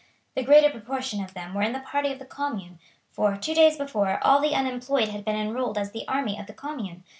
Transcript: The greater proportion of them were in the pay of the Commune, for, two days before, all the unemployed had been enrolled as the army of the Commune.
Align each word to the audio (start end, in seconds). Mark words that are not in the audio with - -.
The 0.33 0.41
greater 0.41 0.71
proportion 0.71 1.23
of 1.23 1.35
them 1.35 1.53
were 1.53 1.61
in 1.61 1.73
the 1.73 1.79
pay 1.87 2.11
of 2.11 2.17
the 2.17 2.25
Commune, 2.25 2.79
for, 3.11 3.37
two 3.37 3.53
days 3.53 3.77
before, 3.77 4.19
all 4.23 4.41
the 4.41 4.55
unemployed 4.55 5.09
had 5.09 5.23
been 5.23 5.35
enrolled 5.35 5.77
as 5.77 5.91
the 5.91 6.07
army 6.07 6.39
of 6.39 6.47
the 6.47 6.53
Commune. 6.55 7.03